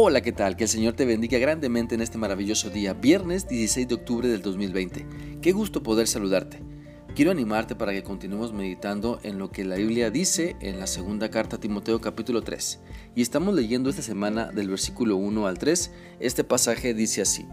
Hola, 0.00 0.20
¿qué 0.20 0.30
tal? 0.30 0.54
Que 0.54 0.62
el 0.62 0.70
Señor 0.70 0.92
te 0.92 1.04
bendiga 1.04 1.38
grandemente 1.38 1.96
en 1.96 2.02
este 2.02 2.18
maravilloso 2.18 2.70
día, 2.70 2.94
viernes 2.94 3.48
16 3.48 3.88
de 3.88 3.94
octubre 3.96 4.28
del 4.28 4.42
2020. 4.42 5.04
Qué 5.42 5.50
gusto 5.50 5.82
poder 5.82 6.06
saludarte. 6.06 6.62
Quiero 7.16 7.32
animarte 7.32 7.74
para 7.74 7.90
que 7.90 8.04
continuemos 8.04 8.52
meditando 8.52 9.18
en 9.24 9.40
lo 9.40 9.50
que 9.50 9.64
la 9.64 9.74
Biblia 9.74 10.12
dice 10.12 10.54
en 10.60 10.78
la 10.78 10.86
segunda 10.86 11.30
carta 11.30 11.56
a 11.56 11.58
Timoteo 11.58 12.00
capítulo 12.00 12.42
3. 12.42 12.78
Y 13.16 13.22
estamos 13.22 13.56
leyendo 13.56 13.90
esta 13.90 14.02
semana 14.02 14.52
del 14.52 14.68
versículo 14.68 15.16
1 15.16 15.48
al 15.48 15.58
3. 15.58 15.90
Este 16.20 16.44
pasaje 16.44 16.94
dice 16.94 17.22
así. 17.22 17.44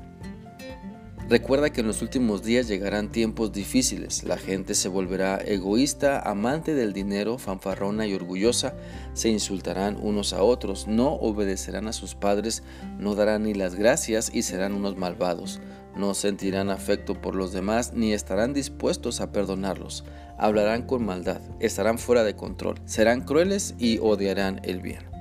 Recuerda 1.27 1.71
que 1.71 1.81
en 1.81 1.87
los 1.87 2.03
últimos 2.03 2.43
días 2.43 2.67
llegarán 2.67 3.11
tiempos 3.11 3.51
difíciles. 3.51 4.23
La 4.23 4.37
gente 4.37 4.75
se 4.75 4.89
volverá 4.89 5.37
egoísta, 5.37 6.19
amante 6.19 6.75
del 6.75 6.93
dinero, 6.93 7.39
fanfarrona 7.39 8.05
y 8.05 8.13
orgullosa. 8.13 8.75
Se 9.15 9.29
insultarán 9.29 9.97
unos 9.99 10.33
a 10.33 10.43
otros, 10.43 10.87
no 10.87 11.13
obedecerán 11.13 11.87
a 11.87 11.93
sus 11.93 12.13
padres, 12.13 12.61
no 12.99 13.15
darán 13.15 13.41
ni 13.43 13.55
las 13.55 13.73
gracias 13.73 14.29
y 14.31 14.43
serán 14.43 14.73
unos 14.73 14.97
malvados. 14.97 15.61
No 15.95 16.13
sentirán 16.13 16.69
afecto 16.69 17.19
por 17.19 17.33
los 17.33 17.53
demás 17.53 17.93
ni 17.93 18.13
estarán 18.13 18.53
dispuestos 18.53 19.19
a 19.19 19.31
perdonarlos. 19.31 20.03
Hablarán 20.37 20.83
con 20.83 21.03
maldad, 21.03 21.41
estarán 21.59 21.97
fuera 21.97 22.23
de 22.23 22.35
control, 22.35 22.79
serán 22.85 23.21
crueles 23.21 23.73
y 23.79 23.97
odiarán 23.97 24.61
el 24.63 24.79
bien. 24.79 25.14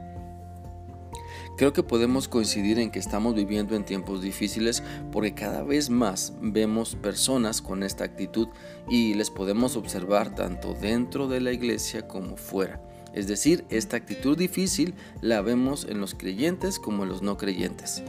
Creo 1.56 1.72
que 1.72 1.84
podemos 1.84 2.26
coincidir 2.26 2.80
en 2.80 2.90
que 2.90 2.98
estamos 2.98 3.34
viviendo 3.34 3.76
en 3.76 3.84
tiempos 3.84 4.20
difíciles 4.20 4.82
porque 5.12 5.34
cada 5.34 5.62
vez 5.62 5.88
más 5.88 6.32
vemos 6.40 6.96
personas 6.96 7.62
con 7.62 7.84
esta 7.84 8.02
actitud 8.02 8.48
y 8.88 9.14
les 9.14 9.30
podemos 9.30 9.77
observar 9.77 10.34
tanto 10.34 10.74
dentro 10.74 11.28
de 11.28 11.40
la 11.40 11.52
iglesia 11.52 12.08
como 12.08 12.36
fuera. 12.36 12.82
Es 13.12 13.28
decir, 13.28 13.64
esta 13.70 13.96
actitud 13.96 14.36
difícil 14.36 14.94
la 15.20 15.40
vemos 15.40 15.86
en 15.88 16.00
los 16.00 16.16
creyentes 16.16 16.80
como 16.80 17.05
en 17.05 17.11
los 17.11 17.22
no 17.22 17.36
creyentes. 17.36 18.02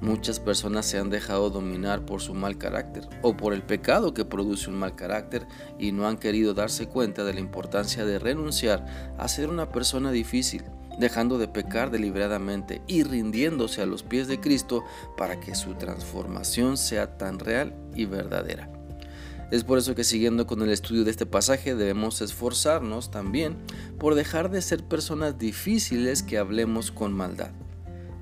Muchas 0.00 0.38
personas 0.38 0.86
se 0.86 0.98
han 0.98 1.10
dejado 1.10 1.50
dominar 1.50 2.06
por 2.06 2.20
su 2.20 2.34
mal 2.34 2.56
carácter 2.56 3.08
o 3.22 3.36
por 3.36 3.52
el 3.52 3.62
pecado 3.62 4.14
que 4.14 4.24
produce 4.24 4.70
un 4.70 4.76
mal 4.76 4.94
carácter 4.94 5.48
y 5.80 5.90
no 5.90 6.06
han 6.06 6.18
querido 6.18 6.54
darse 6.54 6.86
cuenta 6.86 7.24
de 7.24 7.34
la 7.34 7.40
importancia 7.40 8.04
de 8.04 8.20
renunciar 8.20 8.86
a 9.18 9.26
ser 9.26 9.48
una 9.48 9.70
persona 9.70 10.12
difícil 10.12 10.62
dejando 10.98 11.38
de 11.38 11.48
pecar 11.48 11.90
deliberadamente 11.90 12.82
y 12.86 13.02
rindiéndose 13.02 13.82
a 13.82 13.86
los 13.86 14.02
pies 14.02 14.28
de 14.28 14.40
Cristo 14.40 14.84
para 15.16 15.40
que 15.40 15.54
su 15.54 15.74
transformación 15.74 16.76
sea 16.76 17.18
tan 17.18 17.38
real 17.38 17.74
y 17.94 18.04
verdadera. 18.04 18.70
Es 19.50 19.64
por 19.64 19.76
eso 19.76 19.94
que 19.94 20.02
siguiendo 20.02 20.46
con 20.46 20.62
el 20.62 20.70
estudio 20.70 21.04
de 21.04 21.10
este 21.10 21.26
pasaje 21.26 21.74
debemos 21.74 22.22
esforzarnos 22.22 23.10
también 23.10 23.58
por 23.98 24.14
dejar 24.14 24.50
de 24.50 24.62
ser 24.62 24.82
personas 24.82 25.38
difíciles 25.38 26.22
que 26.22 26.38
hablemos 26.38 26.90
con 26.90 27.12
maldad. 27.12 27.50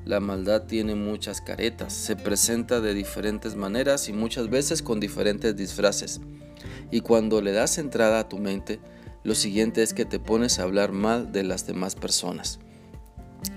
La 0.05 0.19
maldad 0.19 0.65
tiene 0.65 0.97
muchas 0.97 1.41
caretas, 1.41 1.93
se 1.93 2.17
presenta 2.17 2.81
de 2.81 2.95
diferentes 2.95 3.55
maneras 3.55 4.09
y 4.09 4.13
muchas 4.13 4.51
veces 4.51 4.83
con 4.83 4.99
diferentes 4.99 5.55
disfraces. 5.55 6.21
Y 6.91 7.03
cuando 7.03 7.41
le 7.41 7.53
das 7.53 7.79
entrada 7.79 8.19
a 8.19 8.29
tu 8.29 8.39
mente, 8.39 8.81
lo 9.23 9.35
siguiente 9.35 9.83
es 9.83 9.93
que 9.95 10.05
te 10.05 10.19
pones 10.19 10.59
a 10.59 10.63
hablar 10.63 10.93
mal 10.93 11.33
de 11.33 11.43
las 11.43 11.67
demás 11.67 11.95
personas. 11.95 12.59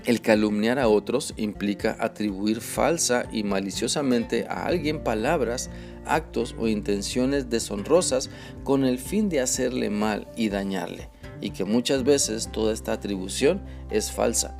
El 0.04 0.20
calumniar 0.20 0.78
a 0.78 0.88
otros 0.88 1.34
implica 1.36 1.96
atribuir 1.98 2.60
falsa 2.60 3.24
y 3.32 3.42
maliciosamente 3.42 4.46
a 4.48 4.66
alguien 4.66 5.02
palabras, 5.02 5.70
actos 6.04 6.54
o 6.58 6.68
intenciones 6.68 7.48
deshonrosas 7.50 8.30
con 8.64 8.84
el 8.84 8.98
fin 8.98 9.28
de 9.28 9.40
hacerle 9.40 9.90
mal 9.90 10.28
y 10.36 10.48
dañarle, 10.48 11.08
y 11.40 11.50
que 11.50 11.64
muchas 11.64 12.04
veces 12.04 12.50
toda 12.52 12.72
esta 12.72 12.92
atribución 12.92 13.62
es 13.90 14.10
falsa. 14.12 14.56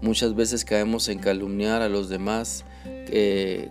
Muchas 0.00 0.34
veces 0.34 0.64
caemos 0.64 1.08
en 1.08 1.18
calumniar 1.18 1.82
a 1.82 1.88
los 1.88 2.08
demás 2.08 2.64
eh, 2.86 3.70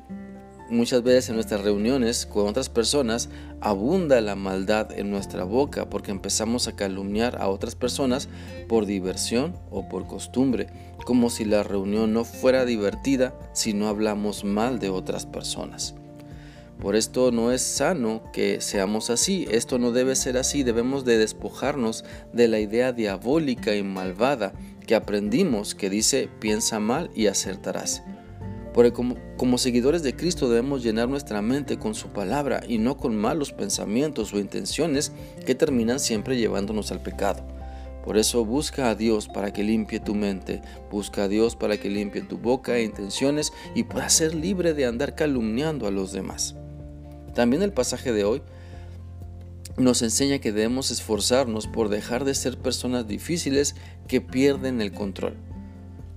Muchas 0.70 1.02
veces 1.02 1.30
en 1.30 1.36
nuestras 1.36 1.62
reuniones 1.62 2.26
con 2.26 2.46
otras 2.46 2.68
personas 2.68 3.30
abunda 3.62 4.20
la 4.20 4.36
maldad 4.36 4.92
en 4.92 5.10
nuestra 5.10 5.46
boca 5.46 5.90
porque 5.90 6.12
empezamos 6.12 6.68
a 6.68 6.76
calumniar 6.76 7.42
a 7.42 7.48
otras 7.48 7.76
personas 7.76 8.28
por 8.68 8.86
diversión 8.86 9.56
o 9.72 9.88
por 9.88 10.08
costumbre, 10.08 10.68
como 11.06 11.30
si 11.30 11.46
la 11.46 11.64
reunión 11.64 12.12
no 12.12 12.26
fuera 12.26 12.66
divertida 12.66 13.34
si 13.54 13.74
no 13.74 13.88
hablamos 13.88 14.44
mal 14.44 14.78
de 14.80 14.90
otras 14.90 15.26
personas. 15.26 15.96
Por 16.82 16.98
esto 16.98 17.32
no 17.32 17.54
es 17.54 17.62
sano 17.62 18.22
que 18.34 18.60
seamos 18.60 19.10
así, 19.10 19.48
esto 19.50 19.80
no 19.80 19.94
debe 19.94 20.18
ser 20.18 20.38
así, 20.38 20.64
debemos 20.64 21.06
de 21.06 21.18
despojarnos 21.18 22.04
de 22.34 22.50
la 22.50 22.60
idea 22.60 22.92
diabólica 22.92 23.74
y 23.74 23.84
malvada 23.84 24.52
que 24.86 24.96
aprendimos 24.96 25.76
que 25.76 25.90
dice 25.90 26.30
piensa 26.40 26.82
mal 26.82 27.10
y 27.16 27.28
acertarás. 27.28 28.04
Porque 28.78 28.94
como, 28.94 29.58
seguidores 29.58 30.04
de 30.04 30.16
Cristo 30.16 30.50
debemos 30.50 30.84
llenar 30.84 31.10
nuestra 31.10 31.42
mente 31.42 31.80
con 31.80 31.96
su 31.96 32.10
palabra 32.10 32.62
y 32.68 32.78
no 32.78 32.96
con 32.96 33.18
malos 33.18 33.52
pensamientos 33.52 34.32
o 34.36 34.40
intenciones 34.40 35.14
que 35.48 35.56
terminan 35.56 36.00
siempre 36.00 36.38
llevándonos 36.38 36.92
al 36.92 37.02
pecado. 37.02 37.44
Por 38.06 38.20
eso 38.20 38.46
busca 38.46 38.92
a 38.92 38.94
Dios 38.94 39.30
para 39.30 39.52
que 39.52 39.64
limpie 39.64 40.00
tu 40.00 40.14
mente, 40.14 40.62
busca 40.92 41.24
a 41.24 41.28
Dios 41.28 41.56
para 41.56 41.78
que 41.78 41.90
limpie 41.90 42.22
tu 42.22 42.38
boca 42.38 42.78
e 42.78 42.84
intenciones 42.84 43.52
y 43.74 43.82
puedas 43.86 44.14
ser 44.14 44.36
libre 44.36 44.76
de 44.76 44.86
andar 44.86 45.16
calumniando 45.16 45.88
a 45.88 45.92
los 45.92 46.12
demás. 46.12 46.56
También 47.34 47.64
el 47.64 47.74
pasaje 47.74 48.14
de 48.14 48.26
hoy 48.26 48.44
nos 49.76 50.04
enseña 50.04 50.38
que 50.38 50.52
debemos 50.52 50.92
esforzarnos 50.92 51.66
por 51.66 51.90
dejar 51.90 52.26
de 52.26 52.36
ser 52.36 52.60
personas 52.60 53.08
difíciles 53.08 53.76
que 54.08 54.22
pierden 54.22 54.82
el 54.82 54.92
control, 54.92 55.34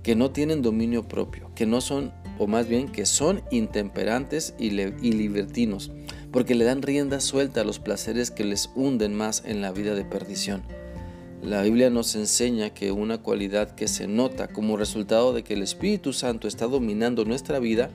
que 0.03 0.15
no 0.15 0.29
tienen 0.29 0.61
dominio 0.61 1.07
propio, 1.07 1.49
que 1.55 1.65
no 1.65 1.81
son 1.81 2.20
o 2.41 2.47
más 2.47 2.67
bien 2.67 2.87
que 2.87 3.05
son 3.05 3.43
intemperantes 3.51 4.55
y, 4.57 4.71
libertinos, 4.71 5.91
porque 6.31 6.55
le 6.55 6.65
dan 6.65 6.81
rienda 6.81 7.19
suelta 7.19 7.61
a 7.61 7.63
los 7.63 7.77
placeres 7.77 8.31
que 8.31 8.43
les 8.43 8.71
hunden 8.73 9.13
más 9.13 9.43
en 9.45 9.61
la 9.61 9.71
vida 9.71 9.93
de 9.93 10.05
perdición. 10.05 10.63
La 11.43 11.61
Biblia 11.61 11.91
nos 11.91 12.15
enseña 12.15 12.71
que 12.71 12.91
una 12.91 13.19
cualidad 13.19 13.75
que 13.75 13.87
se 13.87 14.07
nota 14.07 14.47
como 14.47 14.75
resultado 14.75 15.33
de 15.33 15.43
que 15.43 15.53
el 15.53 15.61
Espíritu 15.61 16.13
Santo 16.13 16.47
está 16.47 16.65
dominando 16.65 17.25
nuestra 17.25 17.59
vida 17.59 17.91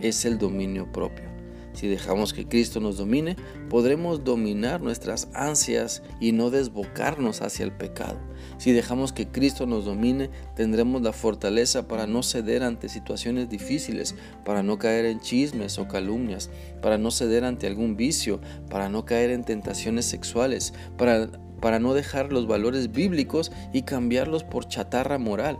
es 0.00 0.24
el 0.24 0.38
dominio 0.38 0.90
propio. 0.90 1.39
Si 1.80 1.88
dejamos 1.88 2.34
que 2.34 2.46
Cristo 2.46 2.78
nos 2.78 2.98
domine, 2.98 3.36
podremos 3.70 4.22
dominar 4.22 4.82
nuestras 4.82 5.28
ansias 5.32 6.02
y 6.20 6.32
no 6.32 6.50
desbocarnos 6.50 7.40
hacia 7.40 7.64
el 7.64 7.72
pecado. 7.72 8.18
Si 8.58 8.72
dejamos 8.72 9.14
que 9.14 9.28
Cristo 9.28 9.64
nos 9.64 9.86
domine, 9.86 10.28
tendremos 10.54 11.00
la 11.00 11.14
fortaleza 11.14 11.88
para 11.88 12.06
no 12.06 12.22
ceder 12.22 12.64
ante 12.64 12.90
situaciones 12.90 13.48
difíciles, 13.48 14.14
para 14.44 14.62
no 14.62 14.78
caer 14.78 15.06
en 15.06 15.20
chismes 15.20 15.78
o 15.78 15.88
calumnias, 15.88 16.50
para 16.82 16.98
no 16.98 17.10
ceder 17.10 17.46
ante 17.46 17.66
algún 17.66 17.96
vicio, 17.96 18.42
para 18.68 18.90
no 18.90 19.06
caer 19.06 19.30
en 19.30 19.44
tentaciones 19.44 20.04
sexuales, 20.04 20.74
para, 20.98 21.30
para 21.62 21.78
no 21.78 21.94
dejar 21.94 22.30
los 22.30 22.46
valores 22.46 22.92
bíblicos 22.92 23.52
y 23.72 23.84
cambiarlos 23.84 24.44
por 24.44 24.68
chatarra 24.68 25.16
moral. 25.16 25.58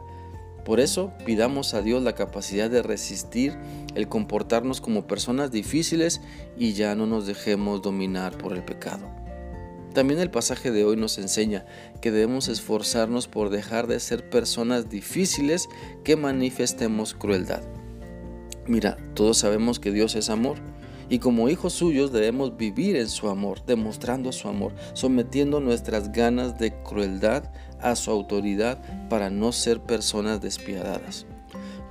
Por 0.64 0.80
eso 0.80 1.12
pidamos 1.24 1.74
a 1.74 1.82
Dios 1.82 2.02
la 2.02 2.14
capacidad 2.14 2.70
de 2.70 2.82
resistir 2.82 3.56
el 3.94 4.08
comportarnos 4.08 4.80
como 4.80 5.06
personas 5.06 5.50
difíciles 5.50 6.20
y 6.56 6.74
ya 6.74 6.94
no 6.94 7.06
nos 7.06 7.26
dejemos 7.26 7.82
dominar 7.82 8.36
por 8.36 8.52
el 8.52 8.62
pecado. 8.62 9.08
También 9.94 10.20
el 10.20 10.30
pasaje 10.30 10.70
de 10.70 10.84
hoy 10.84 10.96
nos 10.96 11.18
enseña 11.18 11.64
que 12.00 12.12
debemos 12.12 12.48
esforzarnos 12.48 13.26
por 13.26 13.50
dejar 13.50 13.88
de 13.88 13.98
ser 13.98 14.28
personas 14.30 14.88
difíciles 14.88 15.68
que 16.04 16.14
manifestemos 16.14 17.14
crueldad. 17.14 17.62
Mira, 18.66 18.96
todos 19.14 19.38
sabemos 19.38 19.80
que 19.80 19.90
Dios 19.90 20.14
es 20.14 20.30
amor 20.30 20.58
y 21.10 21.18
como 21.18 21.48
hijos 21.48 21.74
suyos 21.74 22.12
debemos 22.12 22.56
vivir 22.56 22.96
en 22.96 23.08
su 23.08 23.28
amor, 23.28 23.66
demostrando 23.66 24.32
su 24.32 24.48
amor, 24.48 24.72
sometiendo 24.94 25.60
nuestras 25.60 26.12
ganas 26.12 26.58
de 26.58 26.72
crueldad 26.82 27.44
a 27.80 27.96
su 27.96 28.10
autoridad 28.10 28.80
para 29.08 29.28
no 29.28 29.52
ser 29.52 29.80
personas 29.80 30.40
despiadadas. 30.40 31.26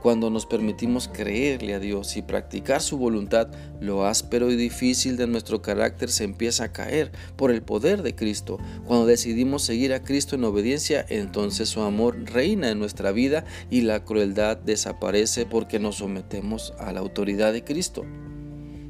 Cuando 0.01 0.29
nos 0.29 0.45
permitimos 0.45 1.09
creerle 1.09 1.73
a 1.73 1.79
Dios 1.79 2.15
y 2.15 2.21
practicar 2.21 2.81
su 2.81 2.97
voluntad, 2.97 3.49
lo 3.81 4.05
áspero 4.05 4.49
y 4.49 4.55
difícil 4.55 5.17
de 5.17 5.27
nuestro 5.27 5.61
carácter 5.61 6.09
se 6.09 6.23
empieza 6.23 6.63
a 6.63 6.71
caer 6.71 7.11
por 7.35 7.51
el 7.51 7.61
poder 7.61 8.01
de 8.01 8.15
Cristo. 8.15 8.59
Cuando 8.85 9.05
decidimos 9.05 9.63
seguir 9.63 9.93
a 9.93 10.01
Cristo 10.01 10.35
en 10.35 10.45
obediencia, 10.45 11.05
entonces 11.09 11.67
su 11.67 11.81
amor 11.81 12.17
reina 12.31 12.69
en 12.69 12.79
nuestra 12.79 13.11
vida 13.11 13.43
y 13.69 13.81
la 13.81 14.05
crueldad 14.05 14.55
desaparece 14.55 15.45
porque 15.45 15.79
nos 15.79 15.97
sometemos 15.97 16.73
a 16.79 16.93
la 16.93 17.01
autoridad 17.01 17.51
de 17.51 17.65
Cristo. 17.65 18.05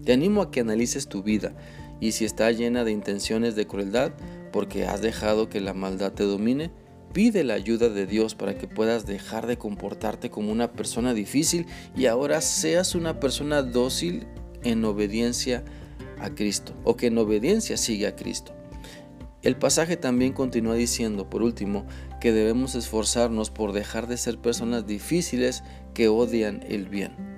Te 0.05 0.13
animo 0.13 0.41
a 0.41 0.51
que 0.51 0.61
analices 0.61 1.07
tu 1.07 1.23
vida 1.23 1.53
y 1.99 2.13
si 2.13 2.25
está 2.25 2.51
llena 2.51 2.83
de 2.83 2.91
intenciones 2.91 3.55
de 3.55 3.67
crueldad 3.67 4.13
porque 4.51 4.85
has 4.85 5.01
dejado 5.01 5.49
que 5.49 5.61
la 5.61 5.73
maldad 5.73 6.13
te 6.13 6.23
domine, 6.23 6.71
pide 7.13 7.43
la 7.43 7.55
ayuda 7.55 7.89
de 7.89 8.05
Dios 8.05 8.35
para 8.35 8.57
que 8.57 8.67
puedas 8.67 9.05
dejar 9.05 9.47
de 9.47 9.57
comportarte 9.57 10.29
como 10.29 10.51
una 10.51 10.71
persona 10.71 11.13
difícil 11.13 11.65
y 11.95 12.05
ahora 12.05 12.41
seas 12.41 12.95
una 12.95 13.19
persona 13.19 13.61
dócil 13.61 14.27
en 14.63 14.83
obediencia 14.85 15.63
a 16.19 16.29
Cristo 16.29 16.73
o 16.83 16.95
que 16.95 17.07
en 17.07 17.17
obediencia 17.17 17.77
sigue 17.77 18.07
a 18.07 18.15
Cristo. 18.15 18.53
El 19.41 19.55
pasaje 19.55 19.95
también 19.95 20.33
continúa 20.33 20.75
diciendo, 20.75 21.29
por 21.29 21.41
último, 21.41 21.85
que 22.19 22.33
debemos 22.33 22.75
esforzarnos 22.75 23.51
por 23.51 23.71
dejar 23.71 24.07
de 24.07 24.17
ser 24.17 24.37
personas 24.37 24.85
difíciles 24.85 25.63
que 25.93 26.09
odian 26.09 26.61
el 26.67 26.89
bien. 26.89 27.28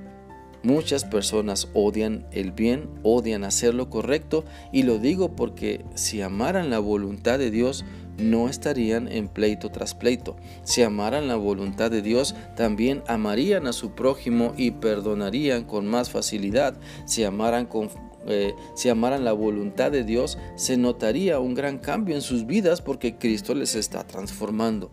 Muchas 0.64 1.06
personas 1.06 1.70
odian 1.74 2.28
el 2.32 2.52
bien, 2.52 2.88
odian 3.02 3.44
hacer 3.44 3.74
lo 3.74 3.90
correcto 3.90 4.46
y 4.72 4.84
lo 4.84 5.00
digo 5.00 5.36
porque 5.36 5.84
si 5.96 6.22
amaran 6.22 6.70
la 6.70 6.78
voluntad 6.78 7.40
de 7.40 7.50
Dios, 7.50 7.84
no 8.20 8.48
estarían 8.48 9.08
en 9.08 9.28
pleito 9.28 9.70
tras 9.70 9.96
pleito. 9.96 10.36
Si 10.64 10.84
amaran 10.84 11.28
la 11.28 11.36
voluntad 11.36 11.90
de 11.90 12.04
Dios, 12.04 12.36
también 12.56 13.02
amarían 13.08 13.66
a 13.66 13.74
su 13.74 13.96
prójimo 13.96 14.54
y 14.56 14.70
perdonarían 14.70 15.64
con 15.64 15.88
más 15.88 16.12
facilidad. 16.12 16.76
Si 17.06 17.24
amaran 17.24 17.66
con 17.66 17.90
eh, 18.28 18.54
si 18.76 18.90
amaran 18.90 19.26
la 19.26 19.34
voluntad 19.34 19.92
de 19.92 20.04
Dios, 20.04 20.38
se 20.56 20.78
notaría 20.78 21.40
un 21.40 21.56
gran 21.56 21.80
cambio 21.80 22.14
en 22.14 22.22
sus 22.22 22.46
vidas 22.46 22.80
porque 22.80 23.16
Cristo 23.16 23.56
les 23.56 23.74
está 23.74 24.06
transformando. 24.06 24.92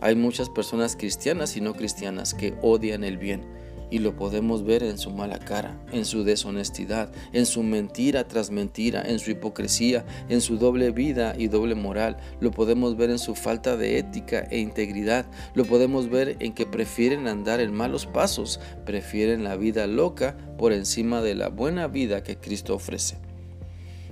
Hay 0.00 0.16
muchas 0.16 0.48
personas 0.48 0.96
cristianas 0.96 1.56
y 1.56 1.60
no 1.60 1.74
cristianas 1.74 2.34
que 2.34 2.54
odian 2.62 3.04
el 3.04 3.16
bien 3.16 3.62
y 3.92 3.98
lo 3.98 4.16
podemos 4.16 4.64
ver 4.64 4.82
en 4.82 4.96
su 4.96 5.10
mala 5.10 5.38
cara, 5.38 5.78
en 5.92 6.06
su 6.06 6.24
deshonestidad, 6.24 7.12
en 7.34 7.44
su 7.44 7.62
mentira 7.62 8.26
tras 8.26 8.50
mentira, 8.50 9.02
en 9.06 9.18
su 9.18 9.30
hipocresía, 9.30 10.06
en 10.30 10.40
su 10.40 10.56
doble 10.56 10.90
vida 10.92 11.34
y 11.36 11.48
doble 11.48 11.74
moral. 11.74 12.16
Lo 12.40 12.52
podemos 12.52 12.96
ver 12.96 13.10
en 13.10 13.18
su 13.18 13.34
falta 13.34 13.76
de 13.76 13.98
ética 13.98 14.48
e 14.50 14.60
integridad. 14.60 15.26
Lo 15.54 15.66
podemos 15.66 16.08
ver 16.08 16.36
en 16.40 16.54
que 16.54 16.64
prefieren 16.64 17.28
andar 17.28 17.60
en 17.60 17.74
malos 17.74 18.06
pasos, 18.06 18.60
prefieren 18.86 19.44
la 19.44 19.56
vida 19.56 19.86
loca 19.86 20.38
por 20.56 20.72
encima 20.72 21.20
de 21.20 21.34
la 21.34 21.50
buena 21.50 21.86
vida 21.86 22.22
que 22.22 22.38
Cristo 22.38 22.74
ofrece. 22.74 23.18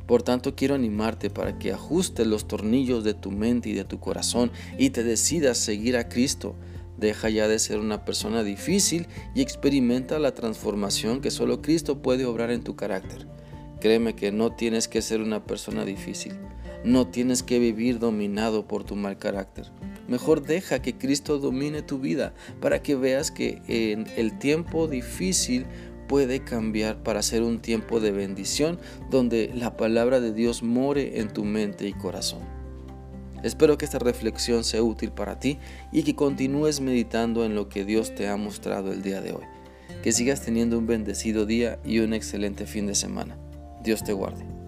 Por 0.07 0.23
tanto, 0.23 0.57
quiero 0.57 0.75
animarte 0.75 1.31
para 1.31 1.59
que 1.59 1.73
ajustes 1.73 2.27
los 2.27 2.49
tornillos 2.49 3.03
de 3.03 3.15
tu 3.15 3.31
mente 3.31 3.71
y 3.71 3.75
de 3.75 3.85
tu 3.85 3.99
corazón 3.99 4.51
y 4.77 4.91
te 4.91 5.05
decidas 5.05 5.57
seguir 5.57 5.97
a 5.97 6.09
Cristo. 6.09 6.55
Deja 7.01 7.31
ya 7.31 7.49
de 7.49 7.59
ser 7.59 7.79
una 7.79 8.05
persona 8.05 8.45
difícil 8.45 9.07
y 9.35 9.41
experimenta 9.41 10.19
la 10.19 10.35
transformación 10.35 11.23
que 11.23 11.31
solo 11.31 11.63
Cristo 11.63 12.03
puede 12.03 12.27
obrar 12.27 12.51
en 12.51 12.63
tu 12.63 12.77
carácter. 12.77 13.27
Créeme 13.81 14.15
que 14.15 14.33
no 14.33 14.53
tienes 14.53 14.87
que 14.87 15.01
ser 15.01 15.23
una 15.23 15.47
persona 15.47 15.87
difícil. 15.87 16.35
No 16.85 17.07
tienes 17.07 17.43
que 17.43 17.59
vivir 17.59 17.99
dominado 17.99 18.69
por 18.69 18.85
tu 18.85 18.97
mal 18.97 19.17
carácter. 19.17 19.71
Mejor 20.09 20.43
deja 20.43 20.83
que 20.83 20.99
Cristo 20.99 21.39
domine 21.39 21.81
tu 21.81 21.99
vida 21.99 22.35
para 22.61 22.83
que 22.83 22.97
veas 22.97 23.31
que 23.31 23.63
en 23.67 24.07
el 24.17 24.39
tiempo 24.39 24.87
difícil 24.87 25.65
puede 26.07 26.41
cambiar 26.41 27.03
para 27.03 27.23
ser 27.23 27.43
un 27.43 27.61
tiempo 27.61 28.01
de 28.01 28.11
bendición 28.11 28.79
donde 29.11 29.51
la 29.55 29.79
palabra 29.79 30.21
de 30.21 30.35
Dios 30.35 30.63
more 30.63 31.19
en 31.19 31.33
tu 31.33 31.45
mente 31.45 31.89
y 31.89 31.95
corazón. 31.95 32.60
Espero 33.43 33.79
que 33.79 33.85
esta 33.85 33.99
reflexión 33.99 34.65
sea 34.65 34.83
útil 34.83 35.13
para 35.13 35.39
ti 35.39 35.59
y 35.93 36.03
que 36.03 36.15
continúes 36.15 36.81
meditando 36.81 37.45
en 37.45 37.55
lo 37.55 37.69
que 37.69 37.85
Dios 37.85 38.15
te 38.15 38.29
ha 38.29 38.37
mostrado 38.37 38.93
el 38.93 39.03
día 39.03 39.21
de 39.21 39.33
hoy. 39.33 39.45
Que 40.03 40.13
sigas 40.13 40.43
teniendo 40.43 40.79
un 40.79 40.87
bendecido 40.87 41.47
día 41.47 41.79
y 41.85 42.01
un 42.01 42.15
excelente 42.15 42.67
fin 42.67 42.87
de 42.87 42.95
semana. 42.95 43.37
Dios 43.83 44.05
te 44.05 44.13
guarde. 44.13 44.60